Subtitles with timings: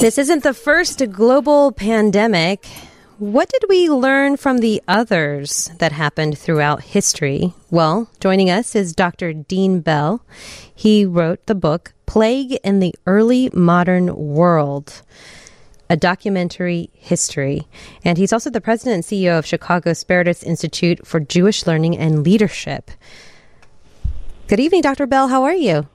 [0.00, 2.64] This isn't the first global pandemic.
[3.18, 7.52] What did we learn from the others that happened throughout history?
[7.70, 9.34] Well, joining us is Dr.
[9.34, 10.24] Dean Bell.
[10.74, 15.02] He wrote the book Plague in the Early Modern World,
[15.90, 17.68] a documentary history.
[18.02, 22.24] And he's also the president and CEO of Chicago Spertus Institute for Jewish Learning and
[22.24, 22.90] Leadership.
[24.50, 25.06] Good evening, Dr.
[25.06, 25.28] Bell.
[25.28, 25.86] How are you?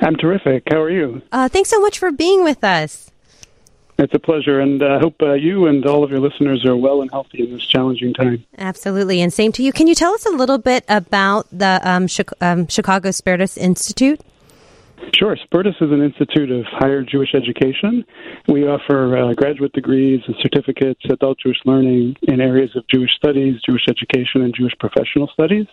[0.00, 0.64] I'm terrific.
[0.68, 1.22] How are you?
[1.30, 3.12] Uh, thanks so much for being with us.
[4.00, 6.76] It's a pleasure, and I uh, hope uh, you and all of your listeners are
[6.76, 8.44] well and healthy in this challenging time.
[8.58, 9.70] Absolutely, and same to you.
[9.70, 12.08] Can you tell us a little bit about the um,
[12.40, 14.22] um, Chicago Spertus Institute?
[15.14, 15.36] Sure.
[15.36, 18.04] Spertus is an institute of higher Jewish education.
[18.46, 23.60] We offer uh, graduate degrees and certificates, adult Jewish learning in areas of Jewish studies,
[23.66, 25.66] Jewish education, and Jewish professional studies.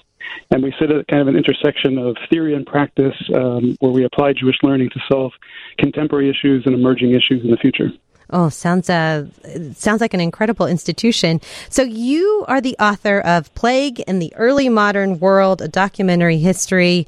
[0.51, 4.03] And we sit at kind of an intersection of theory and practice um, where we
[4.05, 5.31] apply Jewish learning to solve
[5.77, 7.89] contemporary issues and emerging issues in the future.
[8.31, 9.27] Oh, sounds uh,
[9.75, 11.39] sounds like an incredible institution.
[11.69, 17.05] So you are the author of Plague in the Early Modern World, a documentary history.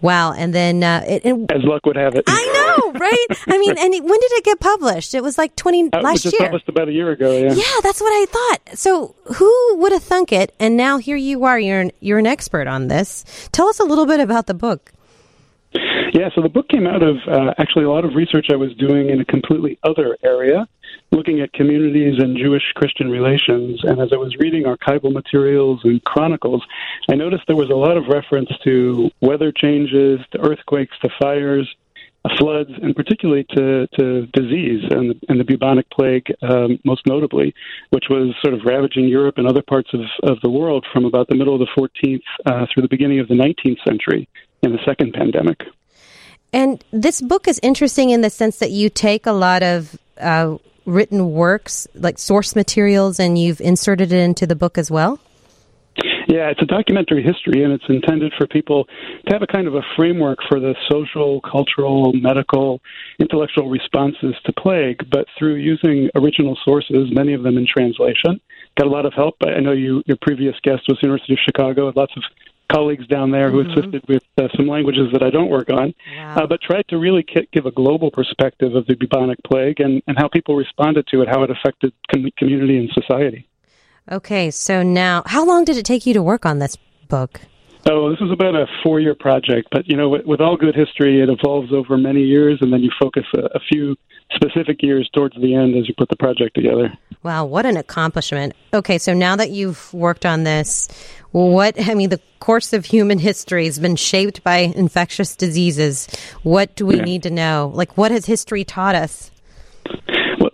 [0.00, 0.32] Wow!
[0.32, 3.26] And then uh, it, it, as luck would have it, I know, right?
[3.48, 5.14] I mean, and when did it get published?
[5.14, 6.48] It was like twenty uh, last it was year.
[6.48, 7.32] Published about a year ago.
[7.32, 7.52] Yeah.
[7.52, 8.78] Yeah, that's what I thought.
[8.78, 10.54] So who would have thunk it?
[10.60, 11.58] And now here you are.
[11.58, 13.24] You're an, you're an expert on this.
[13.52, 14.92] Tell us a little bit about the book.
[15.72, 18.74] Yeah, so the book came out of uh, actually a lot of research I was
[18.74, 20.66] doing in a completely other area,
[21.10, 23.80] looking at communities and Jewish Christian relations.
[23.84, 26.64] And as I was reading archival materials and chronicles,
[27.10, 31.68] I noticed there was a lot of reference to weather changes, to earthquakes, to fires,
[32.24, 37.06] uh, floods, and particularly to, to disease and the, and the bubonic plague, um, most
[37.06, 37.54] notably,
[37.90, 41.28] which was sort of ravaging Europe and other parts of, of the world from about
[41.28, 44.28] the middle of the 14th uh, through the beginning of the 19th century
[44.62, 45.62] in the second pandemic.
[46.52, 50.56] And this book is interesting in the sense that you take a lot of uh,
[50.88, 55.20] written works, like source materials, and you've inserted it into the book as well?
[56.28, 59.74] Yeah, it's a documentary history, and it's intended for people to have a kind of
[59.74, 62.80] a framework for the social, cultural, medical,
[63.18, 68.40] intellectual responses to plague, but through using original sources, many of them in translation.
[68.76, 69.36] Got a lot of help.
[69.42, 72.22] I know you, your previous guest was University of Chicago, lots of
[72.70, 73.78] colleagues down there who mm-hmm.
[73.78, 76.36] assisted with uh, some languages that I don't work on, wow.
[76.36, 80.02] uh, but tried to really k- give a global perspective of the bubonic plague and,
[80.06, 83.46] and how people responded to it, how it affected com- community and society.
[84.10, 86.76] Okay, so now, how long did it take you to work on this
[87.08, 87.40] book?
[87.90, 91.22] Oh, this is about a four-year project, but you know, with, with all good history,
[91.22, 93.96] it evolves over many years, and then you focus a, a few
[94.34, 96.92] specific years towards the end as you put the project together.
[97.22, 98.54] Wow, what an accomplishment!
[98.74, 100.88] Okay, so now that you've worked on this,
[101.32, 106.08] what I mean, the course of human history has been shaped by infectious diseases.
[106.42, 107.04] What do we yeah.
[107.04, 107.70] need to know?
[107.74, 109.30] Like, what has history taught us?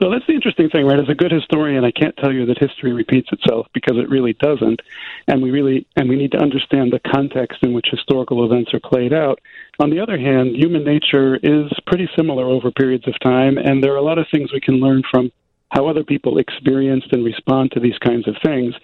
[0.00, 0.98] Well, that's the interesting thing, right?
[0.98, 4.34] As a good historian, I can't tell you that history repeats itself because it really
[4.34, 4.80] doesn't,
[5.28, 8.80] and we really and we need to understand the context in which historical events are
[8.80, 9.40] played out.
[9.78, 13.92] On the other hand, human nature is pretty similar over periods of time, and there
[13.92, 15.30] are a lot of things we can learn from
[15.74, 18.74] how other people experienced and respond to these kinds of things.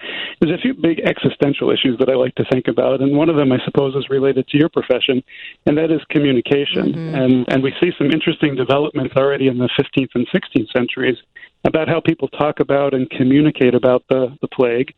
[0.41, 3.37] There's a few big existential issues that I like to think about, and one of
[3.37, 5.23] them, I suppose, is related to your profession,
[5.67, 6.93] and that is communication.
[6.93, 7.15] Mm-hmm.
[7.15, 11.17] And and we see some interesting developments already in the 15th and 16th centuries
[11.65, 14.95] about how people talk about and communicate about the, the plague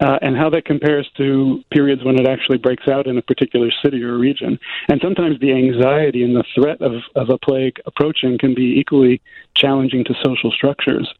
[0.00, 3.70] uh, and how that compares to periods when it actually breaks out in a particular
[3.84, 4.58] city or region.
[4.88, 9.20] And sometimes the anxiety and the threat of, of a plague approaching can be equally
[9.54, 11.12] challenging to social structures.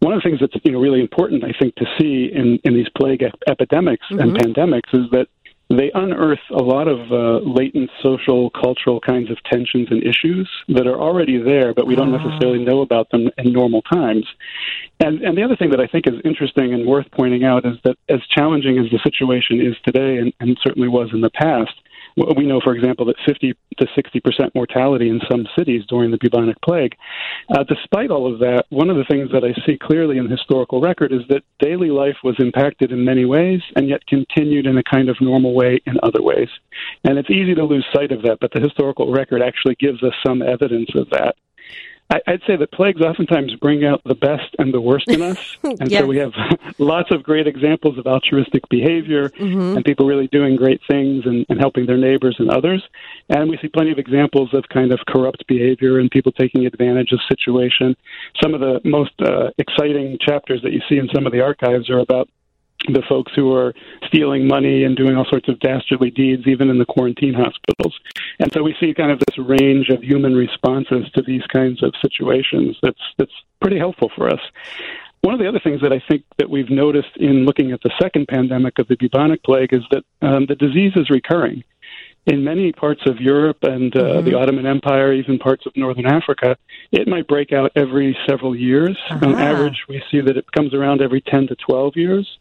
[0.00, 2.74] One of the things that's you know really important, I think, to see in, in
[2.74, 4.20] these plague ep- epidemics mm-hmm.
[4.20, 5.28] and pandemics is that
[5.68, 10.86] they unearth a lot of uh, latent social, cultural kinds of tensions and issues that
[10.86, 12.24] are already there, but we don't ah.
[12.24, 14.26] necessarily know about them in normal times.
[15.00, 17.76] And, and the other thing that I think is interesting and worth pointing out is
[17.84, 21.74] that as challenging as the situation is today, and, and certainly was in the past,
[22.16, 26.18] we know, for example, that 50 to 60 percent mortality in some cities during the
[26.18, 26.94] bubonic plague.
[27.50, 30.36] Uh, despite all of that, one of the things that I see clearly in the
[30.36, 34.78] historical record is that daily life was impacted in many ways and yet continued in
[34.78, 36.48] a kind of normal way in other ways.
[37.04, 40.14] And it's easy to lose sight of that, but the historical record actually gives us
[40.26, 41.36] some evidence of that.
[42.08, 45.56] I, would say that plagues oftentimes bring out the best and the worst in us.
[45.78, 46.00] And yes.
[46.00, 46.32] so we have
[46.78, 49.76] lots of great examples of altruistic behavior mm-hmm.
[49.76, 52.82] and people really doing great things and, and helping their neighbors and others.
[53.28, 57.12] And we see plenty of examples of kind of corrupt behavior and people taking advantage
[57.12, 57.96] of situation.
[58.40, 61.90] Some of the most uh, exciting chapters that you see in some of the archives
[61.90, 62.28] are about
[62.94, 63.74] the folks who are
[64.06, 67.98] stealing money and doing all sorts of dastardly deeds, even in the quarantine hospitals.
[68.38, 71.94] And so we see kind of this range of human responses to these kinds of
[72.00, 74.40] situations that's that's pretty helpful for us.
[75.22, 77.90] One of the other things that I think that we've noticed in looking at the
[78.00, 81.64] second pandemic of the bubonic plague is that um, the disease is recurring.
[82.26, 84.28] In many parts of Europe and uh, mm-hmm.
[84.28, 86.56] the Ottoman Empire, even parts of northern Africa,
[86.90, 88.98] it might break out every several years.
[89.10, 89.26] Uh-huh.
[89.26, 92.38] On average, we see that it comes around every 10 to 12 years.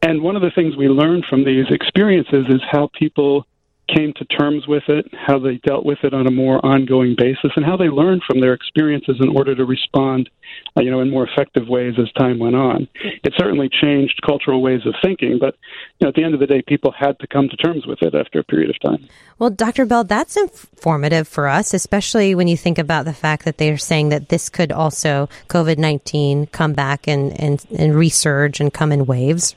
[0.00, 3.46] And one of the things we learn from these experiences is how people
[3.94, 7.52] came to terms with it, how they dealt with it on a more ongoing basis,
[7.56, 10.28] and how they learned from their experiences in order to respond,
[10.76, 12.88] uh, you know, in more effective ways as time went on.
[13.24, 15.56] It certainly changed cultural ways of thinking, but
[15.98, 18.02] you know, at the end of the day, people had to come to terms with
[18.02, 19.08] it after a period of time.
[19.38, 19.86] Well, Dr.
[19.86, 24.10] Bell, that's informative for us, especially when you think about the fact that they're saying
[24.10, 29.06] that this could also COVID nineteen come back and, and and resurge and come in
[29.06, 29.54] waves.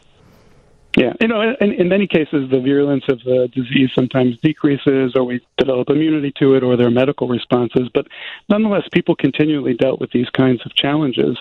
[1.02, 5.24] Yeah, you know, in, in many cases, the virulence of the disease sometimes decreases, or
[5.24, 7.90] we develop immunity to it, or there are medical responses.
[7.92, 8.06] But
[8.50, 11.40] nonetheless, people continually dealt with these kinds of challenges.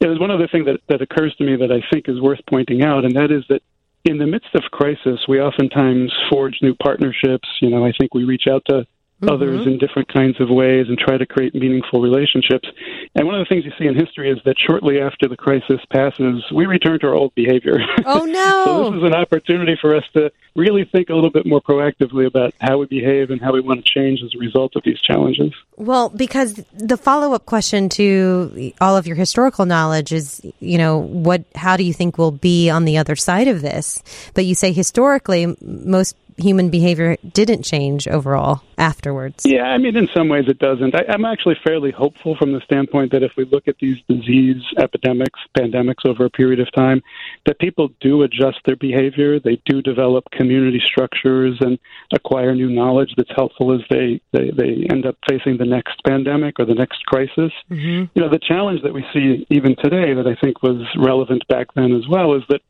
[0.00, 2.82] There's one other thing that, that occurs to me that I think is worth pointing
[2.82, 3.62] out, and that is that
[4.04, 7.48] in the midst of crisis, we oftentimes forge new partnerships.
[7.60, 8.88] You know, I think we reach out to
[9.20, 9.32] mm-hmm.
[9.32, 12.68] others in different kinds of ways and try to create meaningful relationships.
[13.14, 15.80] And one of the things you see in history is that shortly after the crisis
[15.90, 17.78] passes, we return to our old behavior.
[18.04, 18.64] Oh, no.
[18.64, 22.26] so this is an opportunity for us to really think a little bit more proactively
[22.26, 25.00] about how we behave and how we want to change as a result of these
[25.00, 25.52] challenges.
[25.76, 30.98] Well, because the follow up question to all of your historical knowledge is, you know,
[30.98, 34.02] what, how do you think we'll be on the other side of this?
[34.34, 39.44] But you say historically, most human behavior didn't change overall afterwards.
[39.46, 40.94] Yeah, I mean, in some ways it doesn't.
[40.94, 44.62] I, am actually fairly hopeful from the standpoint that if we look at these disease
[44.78, 47.02] epidemics, pandemics over a period of time,
[47.46, 49.40] that people do adjust their behavior.
[49.40, 51.78] They do develop community structures and
[52.12, 56.60] acquire new knowledge that's helpful as they, they, they end up facing the next pandemic
[56.60, 57.52] or the next crisis.
[57.70, 58.04] Mm-hmm.
[58.14, 61.68] You know, the challenge that we see even today that I think was relevant back
[61.74, 62.60] then as well is that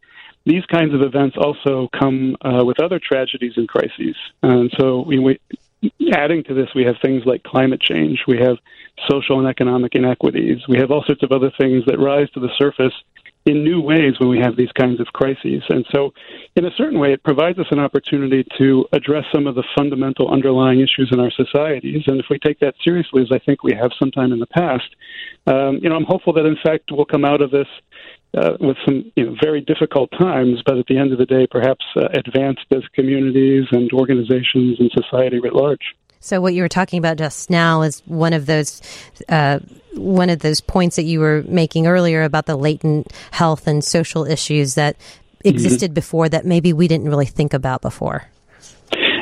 [0.47, 4.17] these kinds of events also come uh, with other tragedies and crises.
[4.43, 5.39] And so, we, we,
[6.15, 8.57] adding to this, we have things like climate change, we have
[9.11, 12.51] social and economic inequities, we have all sorts of other things that rise to the
[12.57, 12.95] surface
[13.47, 15.63] in new ways when we have these kinds of crises.
[15.69, 16.13] And so,
[16.57, 20.29] in a certain way, it provides us an opportunity to address some of the fundamental
[20.29, 22.03] underlying issues in our societies.
[22.09, 24.89] And if we take that seriously, as I think we have sometime in the past,
[25.47, 27.69] um, you know, I'm hopeful that in fact we'll come out of this
[28.35, 31.47] uh, with some you know, very difficult times, but at the end of the day,
[31.51, 35.95] perhaps uh, advanced as communities and organizations and society writ large.
[36.21, 38.83] So, what you were talking about just now is one of those
[39.29, 39.61] uh,
[39.95, 44.25] one of those points that you were making earlier about the latent health and social
[44.25, 45.49] issues that mm-hmm.
[45.49, 45.95] existed mm-hmm.
[45.95, 48.29] before that maybe we didn't really think about before.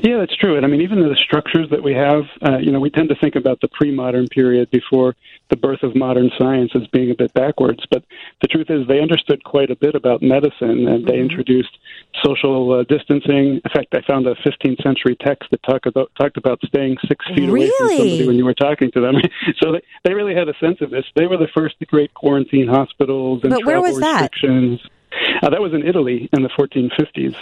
[0.05, 0.59] Yeah, that's true.
[0.59, 3.15] And I mean, even the structures that we have, uh, you know, we tend to
[3.15, 5.17] think about the pre-modern period before
[5.49, 7.83] the birth of modern science as being a bit backwards.
[7.91, 8.05] But
[8.43, 11.23] the truth is, they understood quite a bit about medicine, and they mm-hmm.
[11.23, 11.79] introduced
[12.23, 13.63] social uh, distancing.
[13.65, 17.25] In fact, I found a 15th century text that talk about, talked about staying six
[17.29, 17.65] feet really?
[17.65, 19.15] away from somebody when you were talking to them.
[19.63, 21.07] so they, they really had a sense of this.
[21.17, 24.83] They were the first to create quarantine hospitals and but travel restrictions.
[24.83, 25.45] That?
[25.45, 27.37] Uh, that was in Italy in the 1450s.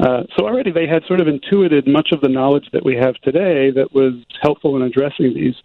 [0.00, 3.14] Uh, so already they had sort of intuited much of the knowledge that we have
[3.16, 5.56] today that was helpful in addressing these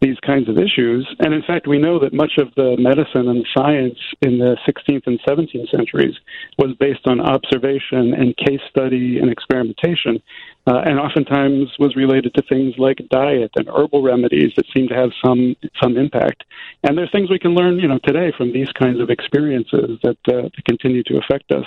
[0.00, 1.08] these kinds of issues.
[1.20, 5.06] And in fact, we know that much of the medicine and science in the 16th
[5.06, 6.14] and 17th centuries
[6.58, 10.20] was based on observation and case study and experimentation,
[10.66, 14.94] uh, and oftentimes was related to things like diet and herbal remedies that seem to
[14.94, 16.44] have some some impact.
[16.82, 20.18] And there's things we can learn, you know, today from these kinds of experiences that,
[20.28, 21.66] uh, that continue to affect us.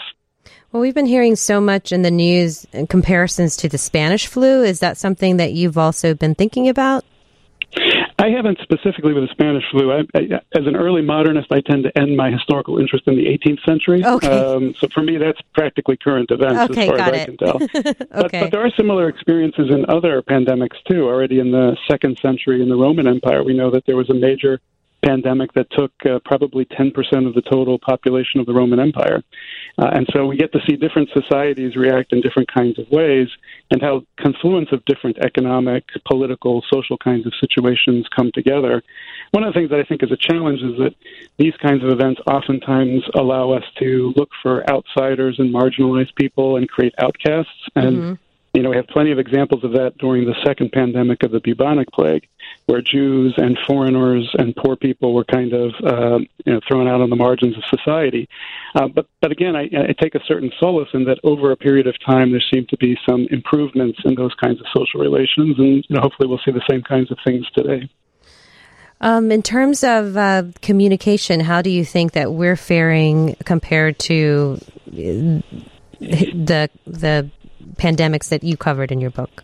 [0.71, 4.63] Well, we've been hearing so much in the news in comparisons to the Spanish flu.
[4.63, 7.05] Is that something that you've also been thinking about?
[8.19, 9.91] I haven't specifically with the Spanish flu.
[9.91, 10.21] I, I,
[10.57, 14.03] as an early modernist, I tend to end my historical interest in the 18th century.
[14.03, 14.27] Okay.
[14.27, 17.25] Um, so for me, that's practically current events okay, as far as I it.
[17.25, 17.55] can tell.
[17.63, 17.93] okay.
[18.11, 21.05] but, but there are similar experiences in other pandemics too.
[21.05, 24.15] Already in the second century in the Roman Empire, we know that there was a
[24.15, 24.59] major
[25.03, 26.91] pandemic that took uh, probably 10%
[27.27, 29.23] of the total population of the Roman Empire.
[29.77, 33.27] Uh, and so we get to see different societies react in different kinds of ways
[33.71, 38.81] and how confluence of different economic, political, social kinds of situations come together.
[39.31, 40.95] One of the things that I think is a challenge is that
[41.37, 46.67] these kinds of events oftentimes allow us to look for outsiders and marginalized people and
[46.67, 47.51] create outcasts.
[47.75, 48.13] And mm-hmm.
[48.57, 51.39] You know, we have plenty of examples of that during the second pandemic of the
[51.39, 52.27] bubonic plague.
[52.67, 57.01] Where Jews and foreigners and poor people were kind of uh, you know, thrown out
[57.01, 58.29] on the margins of society.
[58.75, 61.87] Uh, but but again, I, I take a certain solace in that over a period
[61.87, 65.85] of time, there seem to be some improvements in those kinds of social relations, and
[65.87, 67.89] you know, hopefully, we'll see the same kinds of things today.
[68.99, 74.59] Um, in terms of uh, communication, how do you think that we're faring compared to
[74.87, 75.39] uh,
[76.01, 77.29] the the
[77.75, 79.43] pandemics that you covered in your book?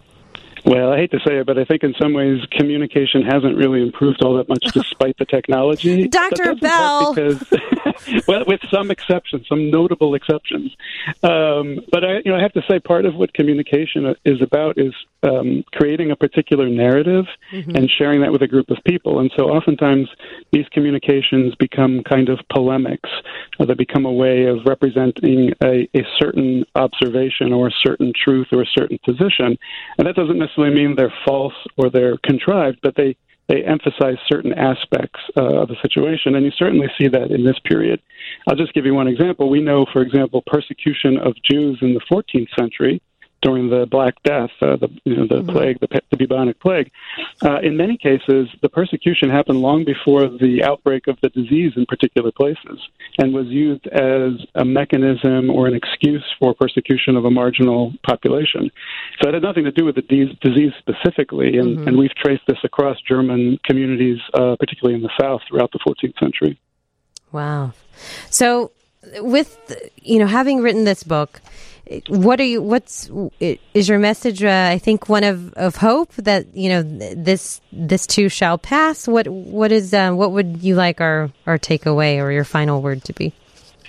[0.65, 3.81] Well, I hate to say it, but I think in some ways communication hasn't really
[3.81, 6.07] improved all that much despite the technology.
[6.07, 6.55] Dr.
[6.55, 7.13] Bell.
[7.13, 7.53] Because,
[8.27, 10.75] well, with some exceptions, some notable exceptions.
[11.21, 14.77] Um, but I, you know, I have to say, part of what communication is about
[14.77, 14.93] is
[15.23, 17.75] um, creating a particular narrative mm-hmm.
[17.75, 19.19] and sharing that with a group of people.
[19.19, 20.07] And so, oftentimes,
[20.51, 23.09] these communications become kind of polemics.
[23.59, 28.47] Uh, they become a way of representing a, a certain observation or a certain truth
[28.51, 29.57] or a certain position,
[29.97, 33.15] and that doesn't necessarily mean they're false or they're contrived, but they
[33.49, 37.59] they emphasize certain aspects uh, of the situation, and you certainly see that in this
[37.65, 38.01] period.
[38.47, 39.49] I'll just give you one example.
[39.49, 43.01] We know, for example, persecution of Jews in the 14th century
[43.43, 45.51] during the Black Death, uh, the you know, the mm-hmm.
[45.51, 46.89] plague, the, the bubonic plague.
[47.43, 51.85] Uh, in many cases, the persecution happened long before the outbreak of the disease in
[51.85, 52.79] particular places,
[53.17, 58.71] and was used as a mechanism or an excuse for persecution of a marginal population.
[59.21, 61.87] So it had nothing to do with the de- disease specifically, and, mm-hmm.
[61.87, 66.17] and we've traced this across German communities, uh, particularly in the South, throughout the 14th
[66.19, 66.57] century.
[67.31, 67.73] Wow.
[68.29, 68.71] So,
[69.17, 69.57] with
[70.01, 71.41] you know, having written this book
[72.07, 76.45] what are you what's is your message uh, i think one of, of hope that
[76.55, 79.07] you know this this too shall pass?
[79.07, 83.03] What what is uh, what would you like our our takeaway or your final word
[83.05, 83.33] to be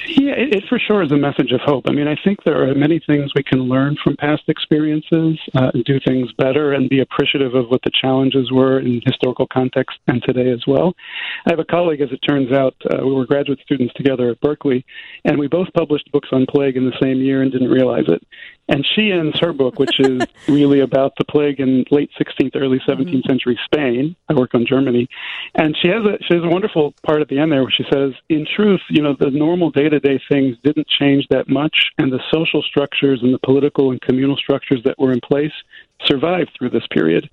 [0.06, 1.84] yeah, it, it, for sure is a message of hope.
[1.88, 5.70] I mean, I think there are many things we can learn from past experiences, uh,
[5.84, 10.22] do things better, and be appreciative of what the challenges were in historical context and
[10.22, 10.94] today as well.
[11.46, 14.40] I have a colleague, as it turns out, uh, we were graduate students together at
[14.40, 14.84] Berkeley,
[15.24, 18.22] and we both published books on plague in the same year and didn't realize it.
[18.68, 22.78] And she ends her book, which is really about the plague in late 16th, early
[22.88, 23.28] 17th mm-hmm.
[23.28, 24.16] century Spain.
[24.28, 25.08] I work on Germany,
[25.54, 27.84] and she has a she has a wonderful part at the end there where she
[27.92, 31.90] says, "In truth, you know, the normal day to day things didn't change that much,
[31.98, 35.52] and the social structures and the political and communal structures that were in place
[36.06, 37.28] survive through this period.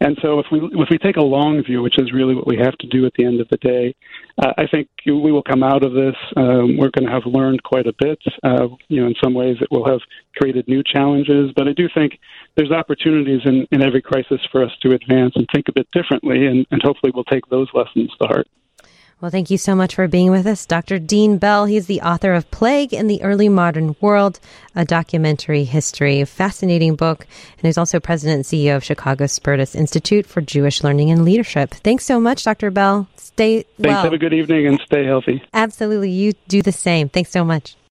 [0.00, 2.56] And so, if we if we take a long view, which is really what we
[2.56, 3.94] have to do at the end of the day,
[4.42, 6.14] uh, I think we will come out of this.
[6.36, 8.18] Um, we're going to have learned quite a bit.
[8.44, 10.00] Uh, you know, in some ways, it will have
[10.36, 12.20] created new challenges, but I do think
[12.56, 16.46] there's opportunities in, in every crisis for us to advance and think a bit differently,
[16.46, 18.46] and, and hopefully, we'll take those lessons to heart.
[19.20, 21.00] Well, thank you so much for being with us, Dr.
[21.00, 21.64] Dean Bell.
[21.64, 24.38] He's the author of Plague in the Early Modern World,
[24.76, 29.74] a documentary history, a fascinating book, and he's also president and CEO of Chicago Spertus
[29.74, 31.70] Institute for Jewish Learning and Leadership.
[31.70, 32.70] Thanks so much, Dr.
[32.70, 33.08] Bell.
[33.16, 33.78] Stay Thanks.
[33.78, 34.04] well.
[34.04, 35.42] Have a good evening and stay healthy.
[35.52, 36.10] Absolutely.
[36.10, 37.08] You do the same.
[37.08, 37.74] Thanks so much.